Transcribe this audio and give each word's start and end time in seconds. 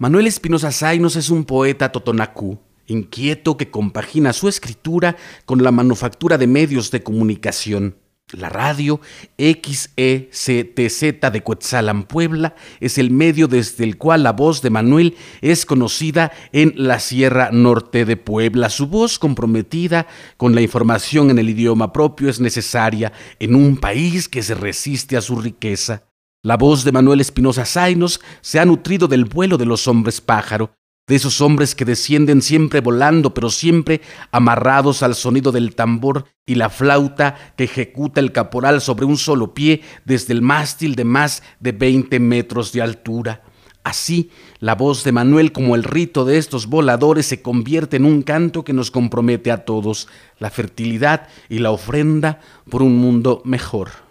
Manuel 0.00 0.28
Espinosa 0.28 0.70
Zainos 0.70 1.16
es 1.16 1.28
un 1.28 1.42
poeta 1.42 1.90
totonacú, 1.90 2.60
inquieto 2.86 3.56
que 3.56 3.72
compagina 3.72 4.32
su 4.32 4.46
escritura 4.46 5.16
con 5.44 5.64
la 5.64 5.72
manufactura 5.72 6.38
de 6.38 6.46
medios 6.46 6.92
de 6.92 7.02
comunicación. 7.02 7.96
La 8.30 8.48
radio 8.48 9.00
XECTZ 9.38 11.00
de 11.32 11.42
Cuetzalan, 11.42 12.04
Puebla, 12.04 12.54
es 12.78 12.98
el 12.98 13.10
medio 13.10 13.48
desde 13.48 13.82
el 13.82 13.98
cual 13.98 14.22
la 14.22 14.32
voz 14.32 14.62
de 14.62 14.70
Manuel 14.70 15.16
es 15.40 15.66
conocida 15.66 16.30
en 16.52 16.74
la 16.76 17.00
Sierra 17.00 17.50
Norte 17.50 18.04
de 18.04 18.16
Puebla. 18.16 18.70
Su 18.70 18.86
voz 18.86 19.18
comprometida 19.18 20.06
con 20.36 20.54
la 20.54 20.60
información 20.60 21.30
en 21.30 21.40
el 21.40 21.50
idioma 21.50 21.92
propio 21.92 22.28
es 22.28 22.38
necesaria 22.38 23.12
en 23.40 23.56
un 23.56 23.76
país 23.76 24.28
que 24.28 24.44
se 24.44 24.54
resiste 24.54 25.16
a 25.16 25.22
su 25.22 25.40
riqueza. 25.40 26.07
La 26.48 26.56
voz 26.56 26.82
de 26.82 26.92
Manuel 26.92 27.20
Espinosa 27.20 27.66
Zainos 27.66 28.22
se 28.40 28.58
ha 28.58 28.64
nutrido 28.64 29.06
del 29.06 29.26
vuelo 29.26 29.58
de 29.58 29.66
los 29.66 29.86
hombres 29.86 30.22
pájaro, 30.22 30.70
de 31.06 31.14
esos 31.14 31.42
hombres 31.42 31.74
que 31.74 31.84
descienden 31.84 32.40
siempre 32.40 32.80
volando, 32.80 33.34
pero 33.34 33.50
siempre 33.50 34.00
amarrados 34.32 35.02
al 35.02 35.14
sonido 35.14 35.52
del 35.52 35.74
tambor 35.74 36.24
y 36.46 36.54
la 36.54 36.70
flauta 36.70 37.36
que 37.54 37.64
ejecuta 37.64 38.20
el 38.20 38.32
caporal 38.32 38.80
sobre 38.80 39.04
un 39.04 39.18
solo 39.18 39.52
pie 39.52 39.82
desde 40.06 40.32
el 40.32 40.40
mástil 40.40 40.94
de 40.94 41.04
más 41.04 41.42
de 41.60 41.72
20 41.72 42.18
metros 42.18 42.72
de 42.72 42.80
altura. 42.80 43.42
Así, 43.84 44.30
la 44.58 44.74
voz 44.74 45.04
de 45.04 45.12
Manuel 45.12 45.52
como 45.52 45.74
el 45.74 45.84
rito 45.84 46.24
de 46.24 46.38
estos 46.38 46.66
voladores 46.66 47.26
se 47.26 47.42
convierte 47.42 47.98
en 47.98 48.06
un 48.06 48.22
canto 48.22 48.64
que 48.64 48.72
nos 48.72 48.90
compromete 48.90 49.50
a 49.50 49.66
todos, 49.66 50.08
la 50.38 50.48
fertilidad 50.48 51.28
y 51.50 51.58
la 51.58 51.72
ofrenda 51.72 52.40
por 52.70 52.80
un 52.80 52.96
mundo 52.96 53.42
mejor. 53.44 54.07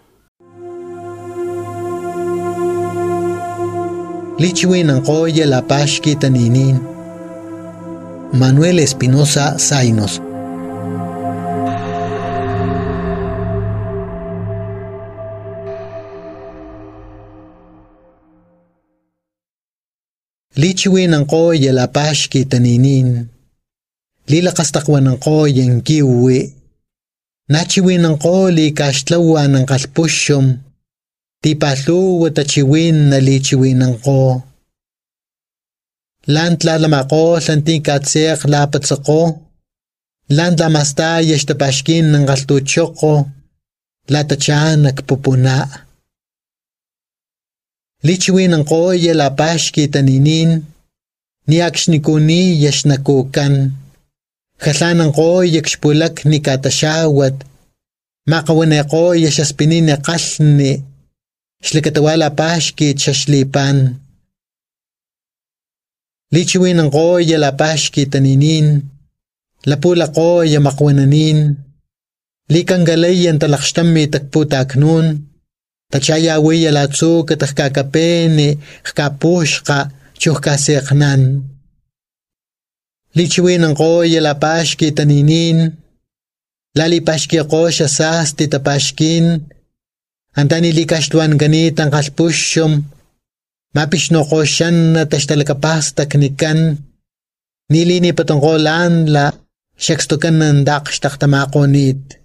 lichiwin 4.38 4.94
ang 4.94 5.02
koya 5.02 5.50
lapashki 5.50 6.14
taninin. 6.14 6.78
Manuel 8.38 8.78
Espinosa 8.78 9.58
Zainos. 9.58 10.22
Lichiwin 20.54 21.18
ang 21.18 21.26
koya 21.26 21.74
lapashki 21.74 22.46
taninin. 22.46 23.26
Lilakastakwan 24.30 25.10
ang 25.10 25.18
koya 25.18 25.66
ang 25.66 25.82
kiwi. 25.82 26.54
Nachiwin 27.50 28.06
ang 28.06 28.20
koli 28.22 28.76
kastlawan 28.76 29.56
ang 29.56 29.66
kalpusyom 29.66 30.67
Ti 31.42 31.54
paslu 31.54 32.22
watachiwin 32.26 33.14
nalichiwinan 33.14 34.02
ko. 34.02 34.42
Lan 36.28 36.58
tlalam 36.60 36.92
ako 36.98 37.38
santing 37.40 37.86
katsek 37.86 38.44
lapat 38.50 38.84
sa 38.90 38.98
ko. 38.98 39.48
Lan 40.34 40.60
lamasta 40.60 41.24
yestapashkin 41.24 42.12
ng 42.12 42.26
gastutsyo 42.28 42.92
ko. 42.98 43.14
Latatyan 44.12 44.84
nagpupuna. 44.84 45.88
Lichiwinan 48.04 48.68
ko 48.68 48.92
yelapash 48.92 49.72
kitaninin. 49.72 50.68
Niyaks 51.48 51.88
ni 51.88 52.04
kuni 52.04 52.60
yes 52.60 52.84
nakukan. 52.84 53.72
Kasanan 54.60 55.16
ko 55.16 55.46
yakspulak 55.48 56.26
ni 56.28 56.44
katashawat. 56.44 57.40
Makawan 58.28 58.76
ako 58.76 59.16
yasaspinin 59.16 59.88
ni. 60.60 60.97
Xlekateualapajxki 61.66 62.94
chaxlipan. 62.94 63.78
Lichiuinancoya 66.32 67.38
lapajxki 67.40 68.06
taninin, 68.12 68.68
lapulacoya 69.66 70.60
maqwananin, 70.68 71.40
licancaleya 72.54 73.32
ntalaxtami 73.34 74.04
tacputa 74.14 74.60
acnun, 74.64 75.06
tachayawiya 75.92 76.72
latzuca 76.78 77.34
tajcacapeni 77.42 78.48
xcapuxqa 78.88 79.78
chuhcasiqnan. 80.22 81.22
Lichiuinancoya 83.18 84.20
lapajxki 84.28 84.88
taninin, 84.98 85.58
lalipaxquiaqoxa 86.78 87.88
sasti 87.98 88.46
tapaxquin, 88.54 89.26
Antani 90.38 90.70
likas 90.70 91.10
duan 91.10 91.34
ganit 91.34 91.82
ang 91.82 91.90
kalpusyom. 91.90 92.86
Mapis 93.74 94.14
no 94.14 94.22
ko 94.22 94.46
siyan 94.46 94.94
na 94.94 95.10
tas 95.10 95.26
talaga 95.26 95.58
pasta 95.58 96.06
kanikan. 96.06 96.78
Nili 97.74 97.98
ni 97.98 98.14
patungkolan 98.14 99.10
la 99.10 99.34
siyakstukan 99.74 100.38
ng 100.38 100.62
dakas 100.62 101.02
taktamako 101.02 101.66
nit. 101.66 102.22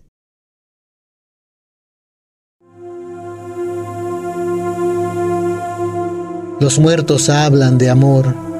Los 6.61 6.79
muertos 6.79 7.33
hablan 7.33 7.81
de 7.81 7.91
amor. 7.91 8.52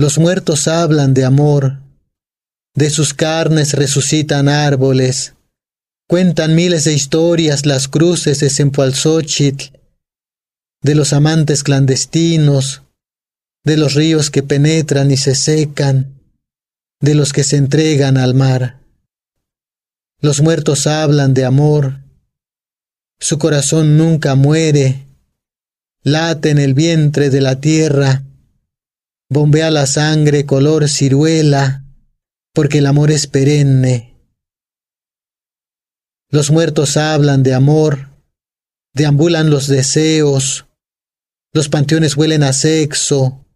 Los 0.00 0.16
muertos 0.16 0.66
hablan 0.66 1.12
de 1.12 1.26
amor, 1.26 1.76
de 2.74 2.88
sus 2.88 3.12
carnes 3.12 3.74
resucitan 3.74 4.48
árboles, 4.48 5.34
cuentan 6.08 6.54
miles 6.54 6.84
de 6.84 6.94
historias 6.94 7.66
las 7.66 7.86
cruces 7.86 8.40
de 8.40 8.48
Sempoalzóchitl, 8.48 9.76
de 10.82 10.94
los 10.94 11.12
amantes 11.12 11.62
clandestinos, 11.62 12.80
de 13.62 13.76
los 13.76 13.92
ríos 13.92 14.30
que 14.30 14.42
penetran 14.42 15.10
y 15.10 15.18
se 15.18 15.34
secan, 15.34 16.18
de 17.02 17.14
los 17.14 17.34
que 17.34 17.44
se 17.44 17.58
entregan 17.58 18.16
al 18.16 18.32
mar. 18.32 18.80
Los 20.22 20.40
muertos 20.40 20.86
hablan 20.86 21.34
de 21.34 21.44
amor, 21.44 22.00
su 23.18 23.38
corazón 23.38 23.98
nunca 23.98 24.34
muere, 24.34 25.04
late 26.02 26.48
en 26.48 26.58
el 26.58 26.72
vientre 26.72 27.28
de 27.28 27.42
la 27.42 27.60
tierra, 27.60 28.24
bombea 29.30 29.70
la 29.70 29.86
sangre 29.86 30.44
color 30.44 30.88
ciruela, 30.88 31.84
porque 32.52 32.78
el 32.78 32.86
amor 32.86 33.12
es 33.12 33.28
perenne. 33.28 34.18
Los 36.28 36.50
muertos 36.50 36.96
hablan 36.96 37.44
de 37.44 37.54
amor, 37.54 38.10
deambulan 38.92 39.48
los 39.48 39.68
deseos, 39.68 40.66
los 41.52 41.68
panteones 41.68 42.16
huelen 42.16 42.42
a 42.42 42.52
sexo, 42.52 43.46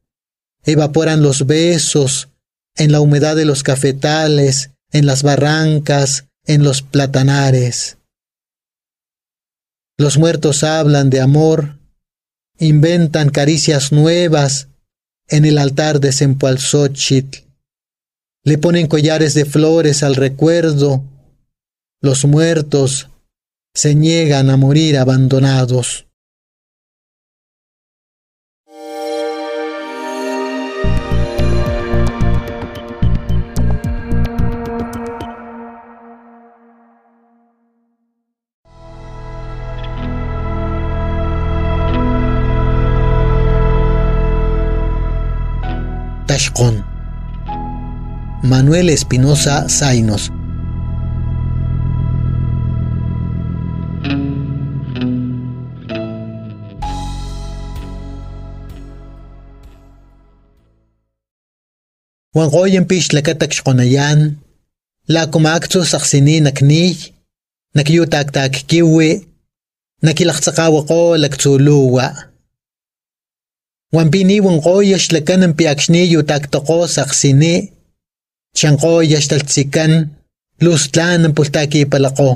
evaporan 0.64 1.22
los 1.22 1.46
besos 1.46 2.30
en 2.76 2.92
la 2.92 3.00
humedad 3.00 3.36
de 3.36 3.44
los 3.44 3.62
cafetales, 3.62 4.70
en 4.92 5.06
las 5.06 5.22
barrancas, 5.24 6.26
en 6.46 6.62
los 6.62 6.82
platanares. 6.82 7.98
Los 9.96 10.18
muertos 10.18 10.62
hablan 10.62 11.10
de 11.10 11.20
amor, 11.20 11.78
inventan 12.58 13.30
caricias 13.30 13.92
nuevas, 13.92 14.68
en 15.28 15.44
el 15.44 15.58
altar 15.58 16.00
de 16.00 16.12
Sempoalzóchitl. 16.12 17.40
Le 18.44 18.58
ponen 18.58 18.86
collares 18.86 19.34
de 19.34 19.44
flores 19.44 20.02
al 20.02 20.16
recuerdo. 20.16 21.02
Los 22.00 22.24
muertos 22.24 23.08
se 23.74 23.94
niegan 23.94 24.50
a 24.50 24.56
morir 24.56 24.98
abandonados. 24.98 26.06
Tashkon. 46.34 46.82
Manuel 48.42 48.88
Espinosa 48.88 49.68
Zainos. 49.68 50.24
Wangoyen 62.34 62.84
pish 62.90 63.12
lakatak 63.12 63.54
la 65.06 65.26
kumakto 65.26 65.84
saksini 65.84 66.40
nakniy, 66.40 66.96
nakyutak 67.74 68.32
tak 68.32 68.54
kiwi, 68.66 69.22
nakilaktsakawa 70.02 70.82
ko 70.82 71.14
Wan 73.94 74.10
piniwan 74.10 74.58
koyax 74.66 75.14
lakanan 75.14 75.54
piakxniyu 75.58 76.20
taktokosak 76.30 77.14
sini. 77.20 77.54
Chan 78.58 78.74
koyax 78.82 79.24
taltzikan, 79.30 79.92
luz 80.64 80.82
tlanan 80.92 81.32
pultaki 81.36 81.86
palako. 81.86 82.30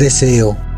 Deseo. 0.00 0.73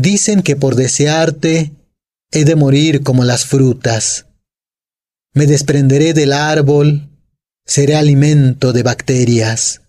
Dicen 0.00 0.40
que 0.40 0.56
por 0.56 0.76
desearte 0.76 1.72
he 2.32 2.46
de 2.46 2.56
morir 2.56 3.02
como 3.02 3.22
las 3.22 3.44
frutas. 3.44 4.24
Me 5.34 5.46
desprenderé 5.46 6.14
del 6.14 6.32
árbol, 6.32 7.10
seré 7.66 7.96
alimento 7.96 8.72
de 8.72 8.82
bacterias. 8.82 9.82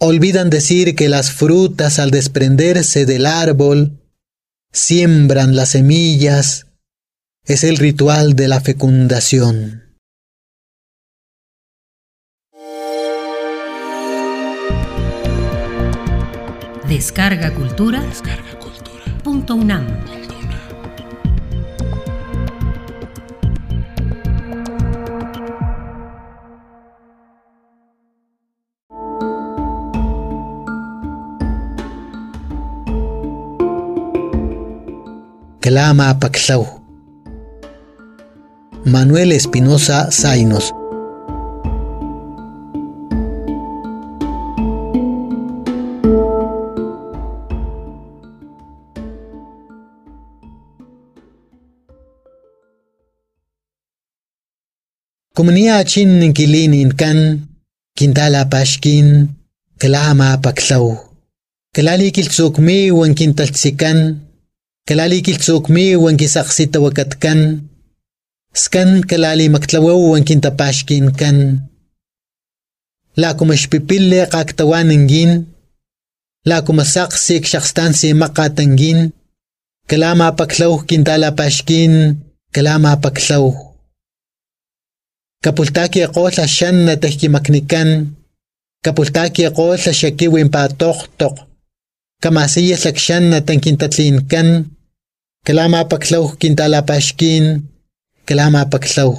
Olvidan 0.00 0.48
decir 0.48 0.96
que 0.96 1.10
las 1.10 1.30
frutas 1.30 1.98
al 1.98 2.10
desprenderse 2.10 3.04
del 3.04 3.26
árbol 3.26 4.00
siembran 4.72 5.54
las 5.54 5.70
semillas, 5.70 6.68
es 7.44 7.64
el 7.64 7.76
ritual 7.76 8.34
de 8.34 8.48
la 8.48 8.62
fecundación. 8.62 9.87
Descarga 16.88 17.52
Cultura. 17.52 18.00
Descarga 18.00 18.58
Cultura. 18.58 19.04
Punto 19.22 19.56
UNAM. 19.56 19.86
Clama 35.60 36.18
Paxau. 36.18 36.82
Manuel 38.86 39.32
Espinosa 39.32 40.10
Zainos. 40.10 40.72
Kumnia 55.38 55.84
chin 55.86 56.34
kilinin 56.34 56.98
kan 56.98 57.46
kintala 57.94 58.50
pashkin 58.50 59.38
kelama 59.78 60.34
paklau. 60.42 60.98
Kelali 61.70 62.10
kiltsukmi 62.10 62.90
wan 62.90 63.14
kintaltsikan. 63.14 64.18
Kelali 64.82 65.22
kiltsukmi 65.22 65.94
wan 65.94 66.18
kisaqsita 66.18 66.82
wakatkan. 66.82 67.70
Skan 68.50 69.06
kelali 69.06 69.46
maktlawaw 69.46 70.10
wan 70.10 70.26
kintapashkin 70.26 71.14
kan. 71.14 71.70
La 73.14 73.38
kumashpipille 73.38 74.26
kaktawaningin. 74.26 75.46
La 76.50 76.66
kumasaqsik 76.66 77.46
shaqstansi 77.46 78.10
maqatangin. 78.10 79.14
Kelama 79.86 80.34
paklaw 80.34 80.82
kintala 80.82 81.30
pashkin. 81.38 81.92
Kelama 82.50 82.98
paklaw. 82.98 83.77
Kapultaki 85.44 86.02
aqutla 86.02 86.46
xanna 86.46 86.96
tehkimaknikan, 86.96 88.16
kapultaki 88.84 89.46
aqutla 89.46 89.92
xakiwin 90.00 90.50
pa 90.50 90.68
tohtoq, 90.68 91.36
kamasiya 92.22 92.76
xanna 93.06 93.40
tankintatlinkan, 93.40 94.66
kalama 95.46 95.84
paklauj 95.84 96.34
kintalapashkin, 96.40 97.44
kalama 98.26 98.66
paklauj. 98.66 99.16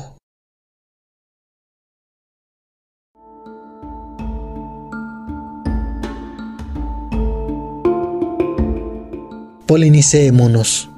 Polinice 9.67 10.31
monos. 10.31 10.88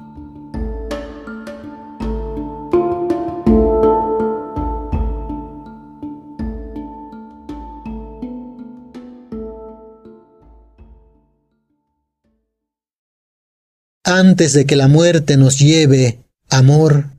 Antes 14.22 14.52
de 14.52 14.66
que 14.66 14.76
la 14.76 14.86
muerte 14.86 15.36
nos 15.36 15.58
lleve, 15.58 16.20
amor, 16.48 17.10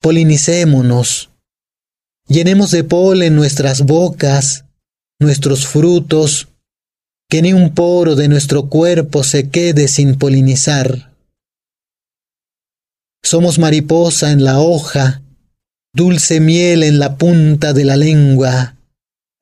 polinicémonos, 0.00 1.30
llenemos 2.28 2.70
de 2.70 2.84
polen 2.84 3.34
nuestras 3.34 3.82
bocas, 3.82 4.64
nuestros 5.18 5.66
frutos, 5.66 6.48
que 7.28 7.42
ni 7.42 7.52
un 7.52 7.74
poro 7.74 8.14
de 8.14 8.28
nuestro 8.28 8.68
cuerpo 8.68 9.24
se 9.24 9.50
quede 9.50 9.88
sin 9.88 10.16
polinizar. 10.16 11.12
Somos 13.24 13.58
mariposa 13.58 14.30
en 14.30 14.44
la 14.44 14.60
hoja, 14.60 15.22
dulce 15.92 16.38
miel 16.38 16.84
en 16.84 17.00
la 17.00 17.16
punta 17.16 17.72
de 17.72 17.84
la 17.84 17.96
lengua, 17.96 18.76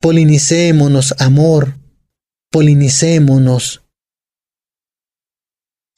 polinicémonos, 0.00 1.14
amor, 1.19 1.76
polinicémonos 2.50 3.86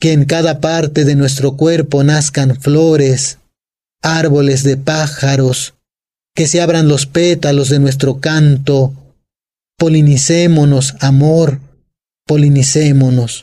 que 0.00 0.12
en 0.12 0.24
cada 0.24 0.60
parte 0.60 1.04
de 1.04 1.16
nuestro 1.16 1.56
cuerpo 1.56 2.04
nazcan 2.04 2.60
flores, 2.60 3.38
árboles 4.02 4.62
de 4.62 4.76
pájaros, 4.76 5.74
que 6.34 6.46
se 6.46 6.60
abran 6.60 6.86
los 6.86 7.06
pétalos 7.06 7.68
de 7.68 7.80
nuestro 7.80 8.20
canto, 8.20 8.92
polinicémonos, 9.76 10.94
amor, 11.00 11.60
polinicémonos. 12.26 13.42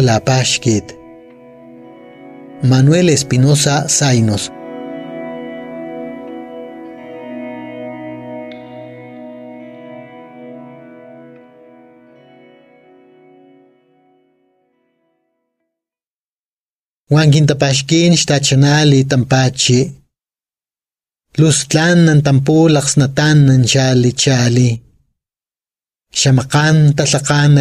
La 0.00 0.20
Pashkit. 0.20 0.94
Manuel 2.62 3.08
Espinosa 3.08 3.88
Zainos. 3.88 4.50
Wangintapashkin 17.10 18.14
shtachanali 18.14 19.04
tampachi. 19.10 19.90
Lustlan 21.34 22.06
ng 22.06 22.22
tampulaks 22.22 22.94
na 22.94 23.10
tan 23.10 23.50
ng 23.50 23.66
chali-chali. 23.66 24.70
Shamakan 26.14 26.94
talakan 26.94 27.58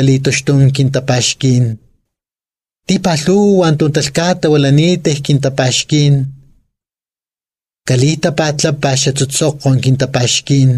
tipahluwan 2.88 3.78
tuntalkata 3.78 4.50
walanitej 4.50 5.20
kintapaxkin. 5.26 6.14
Kalita 7.88 8.32
patla 8.32 8.72
paxatzotzokon 8.84 9.82
kintapaxkin. 9.84 10.72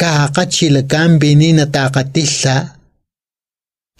Kaakachilakambin 0.00 1.38
nina 1.38 1.66
taqatilla. 1.74 2.56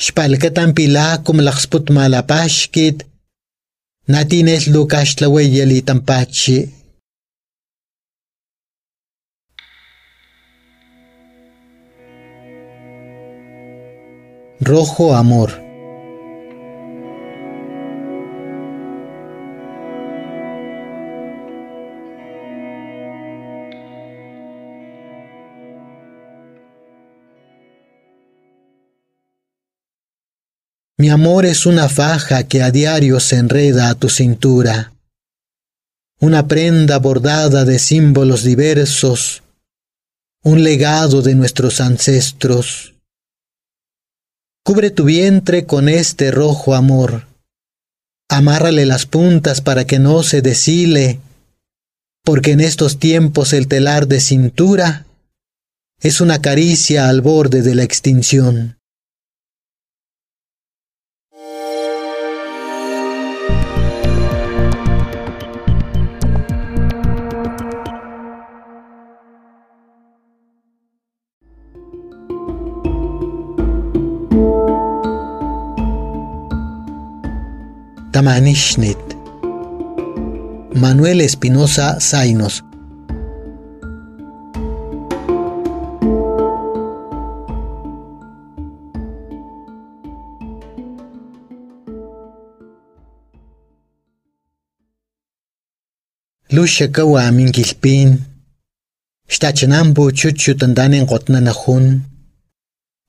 Xpalkatan 0.05 0.71
pilakum 0.77 1.39
laxsput 1.47 1.91
malapaxkit. 1.97 2.99
Natines 4.09 4.65
lukaxtlaweyelitan 4.75 6.01
pachi. 6.09 6.59
Rojo 14.69 15.15
Amor 15.21 15.66
Mi 30.99 31.11
amor 31.11 31.45
es 31.45 31.67
una 31.67 31.91
faja 31.91 32.45
que 32.45 32.62
a 32.62 32.71
diario 32.71 33.21
se 33.21 33.37
enreda 33.37 33.91
a 33.91 33.95
tu 33.95 34.09
cintura. 34.09 34.93
una 36.19 36.49
prenda 36.49 36.99
bordada 36.99 37.67
de 37.67 37.79
símbolos 37.79 38.43
diversos, 38.43 39.43
un 40.43 40.65
legado 40.65 41.21
de 41.21 41.35
nuestros 41.35 41.83
ancestros. 41.83 42.95
Cubre 44.65 44.91
tu 44.91 45.05
vientre 45.05 45.67
con 45.67 45.91
este 45.91 46.31
rojo 46.31 46.75
amor. 46.75 47.26
Amárrale 48.31 48.87
las 48.87 49.05
puntas 49.05 49.61
para 49.61 49.87
que 49.87 49.99
no 49.99 50.23
se 50.23 50.41
deshile, 50.41 51.21
porque 52.25 52.53
en 52.53 52.61
estos 52.61 52.99
tiempos 52.99 53.53
el 53.53 53.69
telar 53.69 54.09
de 54.09 54.21
cintura 54.21 55.07
es 56.00 56.23
una 56.23 56.41
caricia 56.41 57.11
al 57.11 57.21
borde 57.21 57.61
de 57.61 57.75
la 57.75 57.83
extinción. 57.83 58.75
Samanishnet. 78.26 78.99
Manuel 80.75 81.21
Espinosa 81.21 82.00
Zainos. 82.00 82.61
Lushakawa 96.50 97.30
min 97.30 97.52
kilpin. 97.52 98.18
Shtachanambu 99.28 100.11
chuchut 100.11 100.62
andanen 100.66 101.06
qotnanajun. 101.06 102.00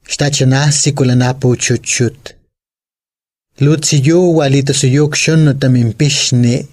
Shtachanah 0.08 0.72
sikulanapbu 0.72 1.56
chuchut. 1.56 2.37
Lutziyo 3.60 4.34
walita 4.38 4.74
suyukshon 4.74 5.40
notaminpixni. 5.46 6.68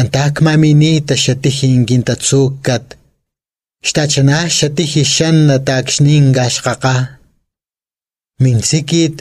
Antakmaminita 0.00 1.14
xatihin 1.24 1.84
kintatsukat. 1.88 2.96
Xtachana 3.86 4.48
xatihi 4.48 5.04
xanna 5.04 5.56
takxningashqaqa. 5.68 6.94
Minsikit, 8.42 9.16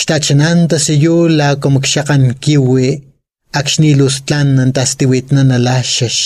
xtachananta 0.00 0.76
siyula 0.86 1.48
komkxaqan 1.62 2.24
kiwi, 2.42 2.88
akxnilustlanan 3.60 4.70
tastiwitnan 4.76 5.50
alaxax. 5.58 6.16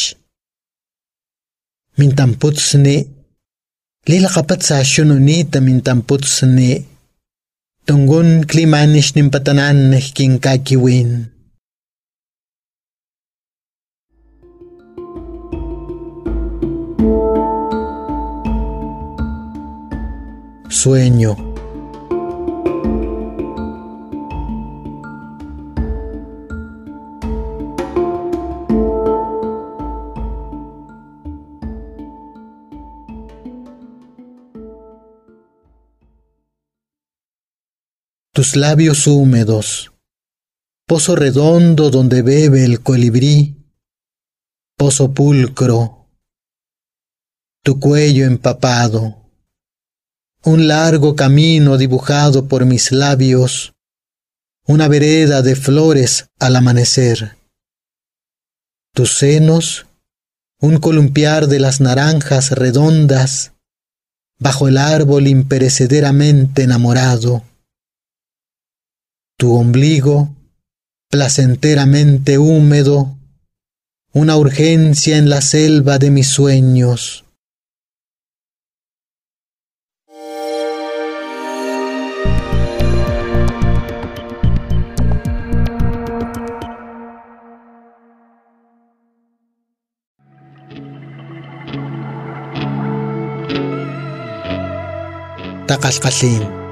Mintamputsni, 1.98 2.96
lilaqapatsa 4.08 4.76
xununita 4.92 5.58
mintamputsni. 5.66 6.93
Tungun 7.84 8.48
klimanish 8.48 9.12
nimpatanan 9.12 9.92
king 10.16 10.40
kakiwin. 10.40 11.28
Sueño. 20.72 21.53
Tus 38.34 38.56
labios 38.56 39.06
húmedos, 39.06 39.92
pozo 40.88 41.14
redondo 41.14 41.90
donde 41.90 42.22
bebe 42.22 42.64
el 42.64 42.82
colibrí, 42.82 43.54
pozo 44.76 45.14
pulcro, 45.14 46.08
tu 47.62 47.78
cuello 47.78 48.26
empapado, 48.26 49.30
un 50.42 50.66
largo 50.66 51.14
camino 51.14 51.78
dibujado 51.78 52.48
por 52.48 52.64
mis 52.64 52.90
labios, 52.90 53.72
una 54.66 54.88
vereda 54.88 55.40
de 55.40 55.54
flores 55.54 56.26
al 56.40 56.56
amanecer, 56.56 57.36
tus 58.92 59.12
senos, 59.12 59.86
un 60.60 60.78
columpiar 60.78 61.46
de 61.46 61.60
las 61.60 61.80
naranjas 61.80 62.50
redondas, 62.50 63.52
bajo 64.40 64.66
el 64.66 64.76
árbol 64.76 65.28
imperecederamente 65.28 66.64
enamorado, 66.64 67.44
tu 69.36 69.54
ombligo, 69.54 70.34
placenteramente 71.10 72.38
húmedo, 72.38 73.16
una 74.12 74.36
urgencia 74.36 75.18
en 75.18 75.28
la 75.28 75.40
selva 75.40 75.98
de 75.98 76.10
mis 76.10 76.28
sueños. 76.28 77.24
Taqalqalin 95.66 96.63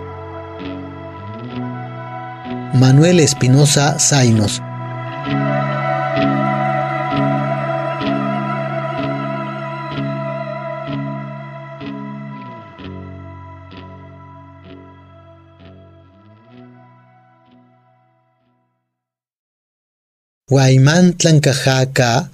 Manuel 2.74 3.20
Espinosa 3.20 3.98
Zainos. 3.98 4.56
Waimantlan 20.48 21.40
kajaka 21.44 22.28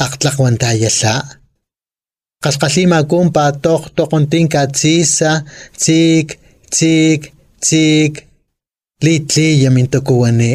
aqtlaqwantayasa. 0.00 1.14
Qasqallima 2.44 3.04
kumpa 3.04 3.52
toq 3.64 3.92
toqontinka 3.96 4.66
tsisa, 4.72 5.44
tsik, 5.76 6.28
tsik, 6.72 8.27
tli 9.00 9.20
tli 9.20 9.62
yamintokuwani. 9.62 10.52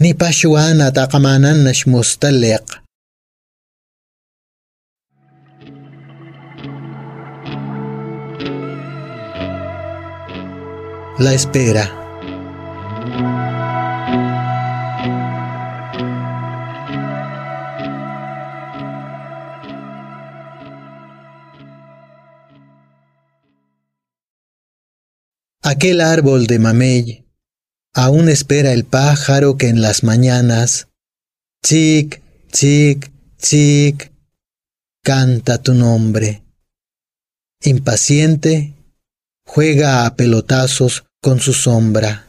Nipa 0.00 0.28
xuana 0.38 0.86
taqamanan 0.96 1.58
naxmustaliq. 1.64 2.66
La 11.24 11.32
espera. 11.38 12.01
Aquel 25.72 26.02
árbol 26.02 26.46
de 26.46 26.58
mamey 26.58 27.24
aún 27.94 28.28
espera 28.28 28.74
el 28.74 28.84
pájaro 28.84 29.56
que 29.56 29.68
en 29.68 29.80
las 29.80 30.04
mañanas, 30.04 30.88
chic, 31.64 32.20
chic, 32.52 33.10
chic, 33.38 34.12
canta 35.02 35.62
tu 35.62 35.72
nombre. 35.72 36.42
Impaciente, 37.64 38.74
juega 39.46 40.04
a 40.04 40.14
pelotazos 40.14 41.04
con 41.22 41.40
su 41.40 41.54
sombra. 41.54 42.28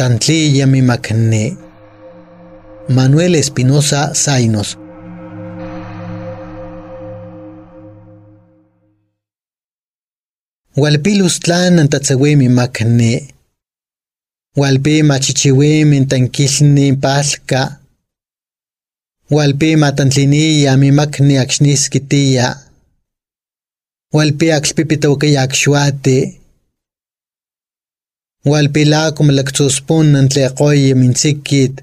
Tantlilla 0.00 0.66
mi 0.66 0.80
macne. 0.80 1.56
Manuel 2.88 3.34
Espinosa 3.34 4.14
Zainos. 4.14 4.78
Walpilustlan 10.76 11.88
mi 12.36 12.48
macne. 12.48 13.28
Walpima 14.56 15.20
chichiwimin 15.20 16.08
tankilni 16.08 16.96
palka. 16.96 17.76
Walpima 19.30 19.92
tantliniya 19.92 20.76
mimakni 20.76 21.38
akshniski 21.38 22.00
tiya. 22.00 22.56
Walpi 24.12 24.52
akspipitawkaya 28.46 28.48
akshwati. 28.48 28.48
Walpilakum 28.48 29.30
laktsuspun 29.30 30.06
nantleqoyi 30.12 30.94
mintsikit. 30.94 31.82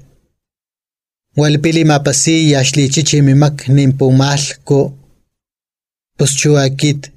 Walpili 1.36 1.84
mapasiya 1.84 2.60
ashlichichi 2.60 3.22
mimaknin 3.22 3.92
pumalko. 3.92 4.92
Puschuakit. 6.18 7.12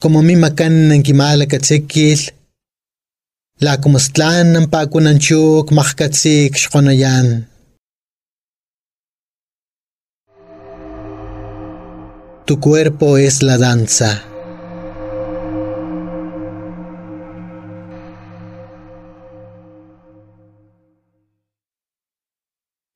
Como 0.00 0.22
mimakan 0.22 0.88
nankimalaka 0.88 1.58
tsikil. 1.58 2.18
La 3.60 3.76
ng 3.76 4.66
pakunanchuk 4.70 5.70
makkatsik 5.70 6.56
shkonayan. 6.56 7.46
Tu 12.46 12.56
cuerpo 12.60 13.16
es 13.16 13.42
la 13.42 13.56
danza. 13.56 14.33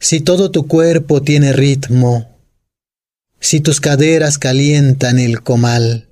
Si 0.00 0.20
todo 0.20 0.50
tu 0.50 0.68
cuerpo 0.68 1.22
tiene 1.22 1.52
ritmo, 1.52 2.38
si 3.40 3.60
tus 3.60 3.80
caderas 3.80 4.38
calientan 4.38 5.18
el 5.18 5.42
comal, 5.42 6.08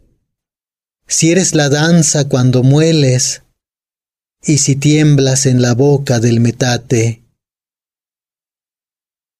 si 1.06 1.30
eres 1.30 1.54
la 1.54 1.68
danza 1.68 2.28
cuando 2.28 2.62
mueles, 2.62 3.42
y 4.44 4.58
si 4.58 4.76
tiemblas 4.76 5.46
en 5.46 5.62
la 5.62 5.74
boca 5.74 6.20
del 6.20 6.40
metate, 6.40 7.22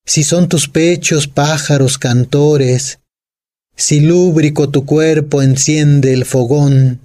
si 0.05 0.23
son 0.23 0.49
tus 0.49 0.69
pechos 0.69 1.27
pájaros 1.27 1.99
cantores, 1.99 3.01
si 3.75 4.01
lúbrico 4.01 4.71
tu 4.71 4.87
cuerpo 4.87 5.43
enciende 5.43 6.13
el 6.13 6.25
fogón, 6.25 7.01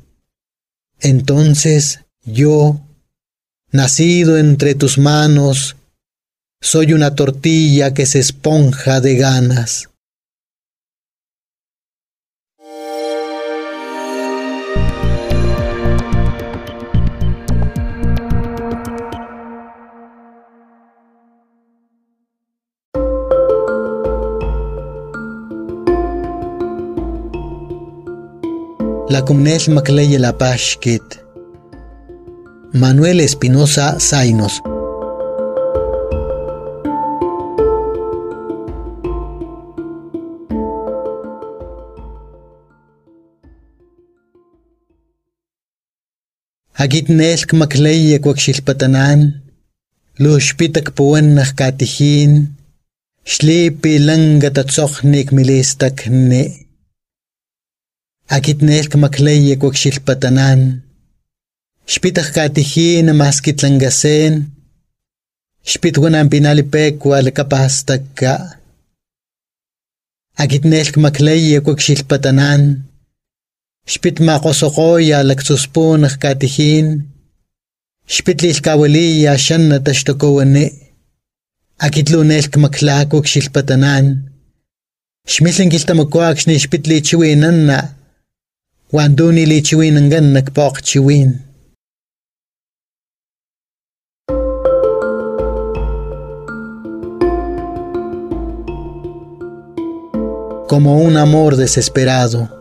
entonces 0.99 2.01
yo, 2.23 2.79
nacido 3.71 4.37
entre 4.37 4.75
tus 4.75 4.99
manos, 4.99 5.75
soy 6.61 6.93
una 6.93 7.15
tortilla 7.15 7.93
que 7.93 8.05
se 8.05 8.19
esponja 8.19 9.01
de 9.01 9.15
ganas. 9.15 9.89
La 29.09 29.25
Cumnel 29.25 29.61
Macleye 29.69 30.19
La 30.19 30.37
Pashkit. 30.37 31.03
Manuel 32.71 33.19
Espinosa 33.19 33.99
Zainos. 33.99 34.61
Akit 46.81 47.07
nelk 47.19 47.49
maklaya 47.61 48.17
kuak 48.23 48.39
xilpatanan, 48.43 49.19
luxpitak 50.23 50.87
puanaj 50.97 51.51
katijin, 51.59 52.31
xlipi 53.33 53.93
langa 54.07 54.49
tatzohnik 54.55 55.27
milistak 55.35 55.97
ne. 56.29 56.43
Akit 58.35 58.59
nelk 58.69 58.93
maklaya 59.03 59.55
kuak 59.61 59.75
xilpatanan, 59.81 60.59
xpitaj 61.91 62.29
katijin 62.35 63.07
maski 63.19 63.51
tlangasen, 63.59 64.33
xpitwan 65.71 66.17
ampinali 66.21 66.63
pekua 66.73 67.17
lakapastak 67.25 68.03
ka. 68.19 68.35
Akit 70.41 70.63
nelk 70.71 70.95
maklaya 71.05 71.59
kuak 71.65 71.79
xilpatanan, 71.85 72.61
Xpitmakosocoya 73.89 75.23
lactsuspunaj 75.27 76.17
catijin, 76.21 76.87
xpitlilcaueliya 78.07 79.33
xana 79.45 79.79
taxtocouani, 79.85 80.65
akitlunel 81.85 82.45
kmaklaco 82.53 83.17
xilpatanan, 83.31 84.05
xmitlen 85.33 85.69
kiltamocoac 85.73 86.37
xnixpitlichiuinana, 86.43 87.79
uan 88.93 89.11
dunilichiuinanganak 89.17 90.47
pokchiuin. 90.57 91.31
como 100.71 101.01
un 101.01 101.17
amor 101.17 101.57
desesperado. 101.57 102.60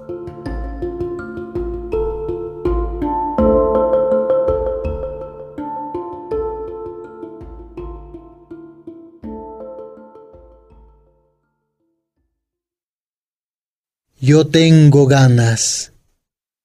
Yo 14.22 14.46
tengo 14.46 15.06
ganas 15.06 15.92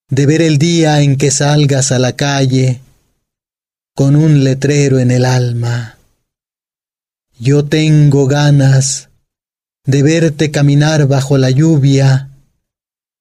de 0.09 0.25
ver 0.25 0.41
el 0.41 0.57
día 0.57 1.01
en 1.01 1.15
que 1.15 1.31
salgas 1.31 1.93
a 1.93 1.99
la 1.99 2.13
calle 2.17 2.81
con 3.95 4.17
un 4.17 4.43
letrero 4.43 4.99
en 4.99 5.09
el 5.09 5.23
alma. 5.23 5.97
Yo 7.39 7.63
tengo 7.63 8.27
ganas 8.27 9.07
de 9.85 10.03
verte 10.03 10.51
caminar 10.51 11.07
bajo 11.07 11.37
la 11.37 11.49
lluvia 11.49 12.29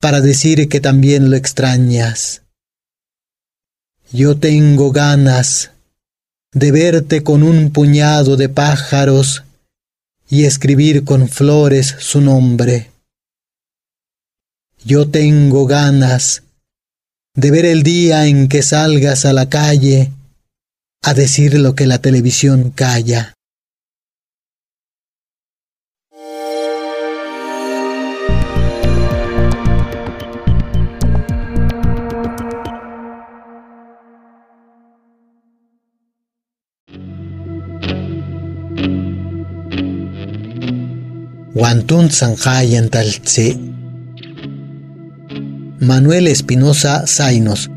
para 0.00 0.20
decir 0.20 0.68
que 0.68 0.80
también 0.80 1.30
lo 1.30 1.36
extrañas. 1.36 2.42
Yo 4.10 4.36
tengo 4.36 4.90
ganas 4.90 5.70
de 6.52 6.72
verte 6.72 7.22
con 7.22 7.44
un 7.44 7.70
puñado 7.70 8.36
de 8.36 8.48
pájaros 8.48 9.44
y 10.28 10.44
escribir 10.44 11.04
con 11.04 11.28
flores 11.28 11.94
su 12.00 12.20
nombre. 12.20 12.93
Yo 14.86 15.08
tengo 15.08 15.66
ganas 15.66 16.42
de 17.34 17.50
ver 17.50 17.64
el 17.64 17.82
día 17.82 18.26
en 18.26 18.48
que 18.48 18.62
salgas 18.62 19.24
a 19.24 19.32
la 19.32 19.48
calle 19.48 20.12
a 21.02 21.14
decir 21.14 21.58
lo 21.58 21.74
que 21.74 21.86
la 21.86 22.02
televisión 22.02 22.70
calla. 22.70 23.32
Wantun 41.54 42.10
Sanjayan 42.10 42.90
Taltse 42.90 43.73
Manuel 45.84 46.26
Espinosa 46.28 47.04
Zainos. 47.06 47.68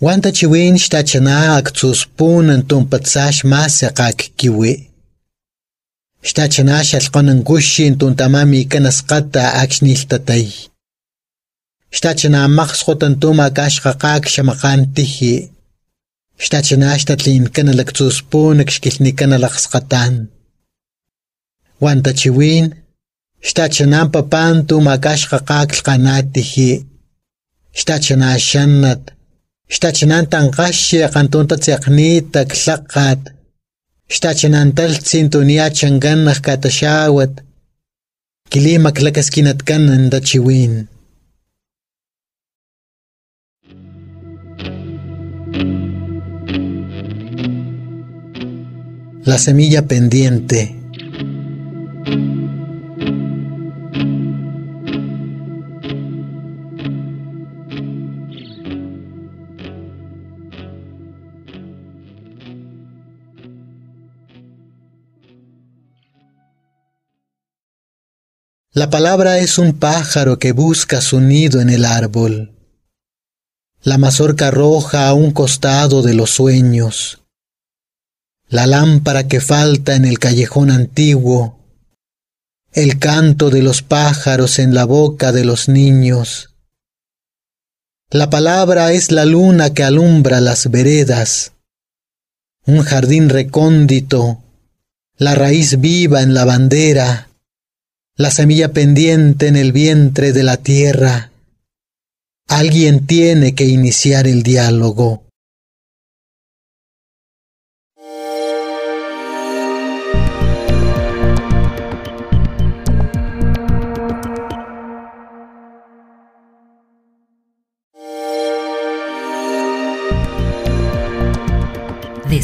Wanta 0.00 0.32
chiwin 0.32 0.78
shtachana 0.78 1.56
aktuspun 1.56 2.50
antum 2.50 2.84
patsash 2.90 3.44
masakak 3.44 4.18
kiwi. 4.36 4.90
Shtachana 6.22 6.84
shalqonan 6.84 7.42
gushin 7.42 7.98
tuntamami 7.98 8.64
kanasqata 8.64 9.42
akshniltatay. 9.62 10.73
Xtachinamaj 11.96 12.70
xotantumakaxqaqak 12.80 14.22
xamakantiyi. 14.34 15.36
Xtachinaxta 16.44 17.14
tlin 17.20 17.44
kanalak 17.54 17.90
tsuspun 17.96 18.58
xkilni 18.74 19.12
kanalak 19.18 19.54
skatan. 19.64 20.14
Wan 21.82 21.98
tachiwin, 22.04 22.66
xtachinan 23.48 24.08
papan 24.14 24.54
tumakaxqaqak 24.68 25.68
lqanatiyi. 25.78 26.72
Xtachinaxannat, 27.80 29.02
xtachinan 29.74 30.24
tanqaxi 30.32 30.96
aqantunta 31.06 31.56
tsiqnitak 31.62 32.50
laqat. 32.66 33.20
Xtachinantaltsin 34.14 35.26
tunia 35.32 35.66
changanaj 35.78 36.38
kataxawat. 36.46 37.32
Kilimak 38.50 38.96
lakaskinatkanan 39.04 40.04
tachiwin. 40.12 40.74
La 49.24 49.38
semilla 49.38 49.86
pendiente. 49.88 50.76
La 68.72 68.90
palabra 68.90 69.38
es 69.38 69.56
un 69.56 69.72
pájaro 69.78 70.38
que 70.38 70.52
busca 70.52 71.00
su 71.00 71.20
nido 71.20 71.62
en 71.62 71.70
el 71.70 71.86
árbol. 71.86 72.52
La 73.82 73.96
mazorca 73.96 74.50
roja 74.50 75.08
a 75.08 75.14
un 75.14 75.30
costado 75.30 76.02
de 76.02 76.12
los 76.12 76.28
sueños. 76.28 77.23
La 78.54 78.68
lámpara 78.68 79.26
que 79.26 79.40
falta 79.40 79.96
en 79.96 80.04
el 80.04 80.20
callejón 80.20 80.70
antiguo. 80.70 81.58
El 82.72 83.00
canto 83.00 83.50
de 83.50 83.62
los 83.62 83.82
pájaros 83.82 84.60
en 84.60 84.74
la 84.74 84.84
boca 84.84 85.32
de 85.32 85.44
los 85.44 85.68
niños. 85.68 86.54
La 88.10 88.30
palabra 88.30 88.92
es 88.92 89.10
la 89.10 89.24
luna 89.24 89.74
que 89.74 89.82
alumbra 89.82 90.40
las 90.40 90.70
veredas. 90.70 91.52
Un 92.64 92.82
jardín 92.82 93.28
recóndito. 93.28 94.38
La 95.16 95.34
raíz 95.34 95.80
viva 95.80 96.22
en 96.22 96.32
la 96.32 96.44
bandera 96.44 97.28
la 98.16 98.30
semilla 98.30 98.72
pendiente 98.72 99.48
en 99.48 99.56
el 99.56 99.72
vientre 99.72 100.32
de 100.32 100.44
la 100.44 100.56
tierra. 100.56 101.32
Alguien 102.46 103.06
tiene 103.06 103.56
que 103.56 103.64
iniciar 103.64 104.28
el 104.28 104.44
diálogo. 104.44 105.23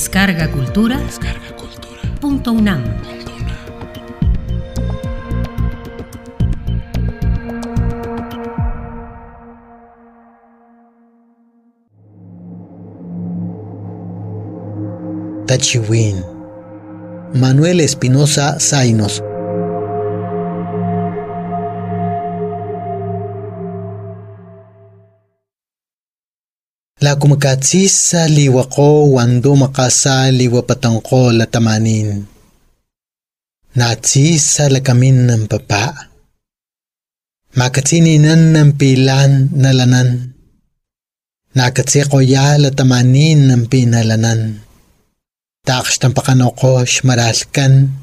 Descarga 0.01 0.51
Cultura. 0.51 0.97
Descarga 0.97 1.55
Cultura. 1.55 2.01
Punto 2.23 2.53
UNAM. 2.53 2.83
Tachiwin. 15.47 16.25
Manuel 17.35 17.81
Espinosa 17.81 18.59
Zainos. 18.59 19.23
La 27.01 27.17
kumakatsisa 27.17 27.97
sa 27.97 28.23
liwa 28.29 28.69
ko 28.69 29.17
wando 29.17 29.57
makasa 29.57 30.29
liwa 30.29 30.61
patangko 30.69 31.33
latamanin. 31.33 32.29
Natsisa 33.73 34.69
lakamin 34.69 35.25
ng 35.25 35.49
papa. 35.49 36.13
Makatininan 37.57 38.53
ng 38.53 38.77
pilan 38.77 39.49
nalanan. 39.49 40.37
Nakatsi 41.57 42.05
ko 42.05 42.21
ya 42.21 42.61
latamanin 42.61 43.49
ng 43.49 43.65
pinalanan. 43.73 44.61
Takas 45.65 46.05
tampakan 46.05 46.53
ko 46.53 46.85
shmaralkan. 46.85 47.97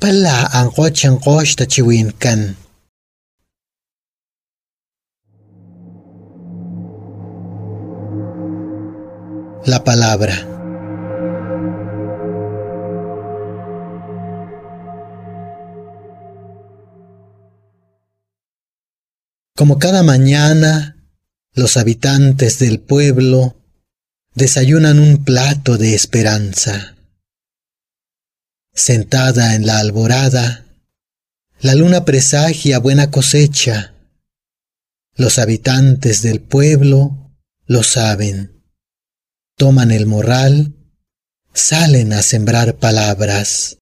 Pala 0.00 0.48
ang 0.56 0.72
kotsang 0.72 1.20
ko 1.20 1.44
tachiwin 1.44 2.16
kan. 2.16 2.56
La 9.66 9.84
palabra. 9.84 10.34
Como 19.54 19.78
cada 19.78 20.02
mañana, 20.02 20.96
los 21.52 21.76
habitantes 21.76 22.58
del 22.58 22.80
pueblo 22.80 23.54
desayunan 24.34 24.98
un 24.98 25.24
plato 25.24 25.76
de 25.76 25.94
esperanza. 25.94 26.96
Sentada 28.72 29.54
en 29.54 29.66
la 29.66 29.78
alborada, 29.78 30.64
la 31.60 31.74
luna 31.74 32.06
presagia 32.06 32.78
buena 32.78 33.10
cosecha. 33.10 33.92
Los 35.16 35.38
habitantes 35.38 36.22
del 36.22 36.40
pueblo 36.40 37.36
lo 37.66 37.82
saben. 37.82 38.59
Toman 39.60 39.90
el 39.90 40.06
morral, 40.06 40.72
salen 41.52 42.14
a 42.14 42.22
sembrar 42.22 42.76
palabras. 42.76 43.76